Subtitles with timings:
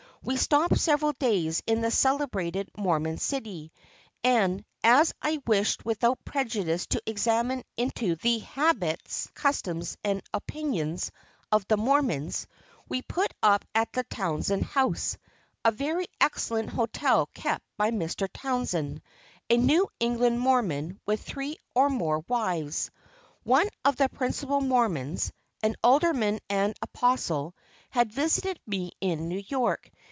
[0.23, 3.71] We stopped several days in this celebrated Mormon city;
[4.23, 11.09] and as I wished without prejudice to examine into the habits, customs, and opinions
[11.51, 12.45] of the Mormons,
[12.87, 15.17] we put up at the Townsend House
[15.65, 18.29] a very excellent hotel kept by Mr.
[18.31, 19.01] Townsend,
[19.49, 22.91] a New England Mormon with three or more wives.
[23.41, 25.33] One of the principal Mormons,
[25.63, 27.55] an Alderman and an Apostle,
[27.89, 29.89] had visited me in New York.